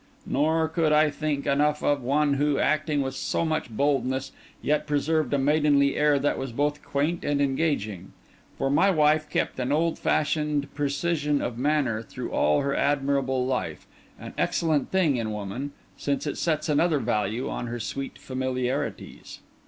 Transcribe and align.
Nor 0.25 0.67
could 0.67 0.91
I 0.91 1.11
think 1.11 1.45
enough 1.45 1.83
of 1.83 2.01
one 2.01 2.33
who, 2.33 2.57
acting 2.57 3.03
with 3.03 3.13
so 3.13 3.45
much 3.45 3.69
boldness, 3.69 4.31
yet 4.59 4.87
preserved 4.87 5.31
a 5.31 5.37
maidenly 5.37 5.95
air 5.95 6.17
that 6.17 6.39
was 6.39 6.51
both 6.51 6.81
quaint 6.81 7.23
and 7.23 7.39
engaging; 7.39 8.11
for 8.57 8.71
my 8.71 8.89
wife 8.89 9.29
kept 9.29 9.59
an 9.59 9.71
old 9.71 9.99
fashioned 9.99 10.73
precision 10.73 11.39
of 11.39 11.59
manner 11.59 12.01
through 12.01 12.31
all 12.31 12.61
her 12.61 12.75
admirable 12.75 13.45
life—an 13.45 14.33
excellent 14.39 14.89
thing 14.89 15.17
in 15.17 15.31
woman, 15.31 15.71
since 15.97 16.25
it 16.25 16.39
sets 16.39 16.67
another 16.67 16.97
value 16.97 17.47
on 17.47 17.67
her 17.67 17.79
sweet 17.79 18.17
familiarities. 18.17 19.41